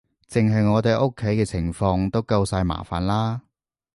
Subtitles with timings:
[0.27, 3.41] 淨係我哋屋企嘅情況都夠晒麻煩喇